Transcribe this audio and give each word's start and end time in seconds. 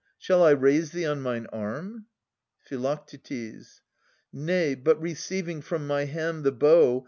Shall 0.17 0.41
I 0.43 0.49
raise 0.49 0.93
thee 0.93 1.05
on 1.05 1.21
mine 1.21 1.45
arm? 1.53 2.07
Phi. 2.57 2.97
Nay, 4.33 4.73
but 4.73 4.99
receiving 4.99 5.61
from 5.61 5.85
my 5.85 6.05
hand 6.05 6.43
the 6.43 6.51
bow. 6.51 6.99